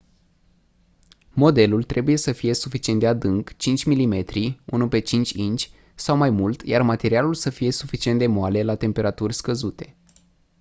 [1.31, 4.23] modelul trebuie să fie suficient de adânc 5 mm
[4.99, 9.97] 1/5 inci sau mai mult iar materialul să fie suficient de moale la temperaturi scăzute